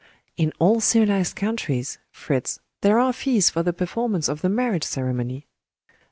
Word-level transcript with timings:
"In 0.35 0.51
all 0.57 0.79
civilized 0.81 1.35
countries, 1.35 1.99
Fritz, 2.09 2.59
there 2.81 2.97
are 2.97 3.13
fees 3.13 3.51
for 3.51 3.61
the 3.61 3.71
performance 3.71 4.27
of 4.29 4.41
the 4.41 4.49
marriage 4.49 4.83
ceremony." 4.83 5.45